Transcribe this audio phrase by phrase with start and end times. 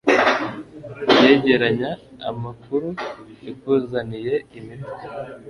[1.21, 1.89] yegeranya
[2.29, 2.87] amakuru
[3.51, 5.01] ikuzaniye imitwe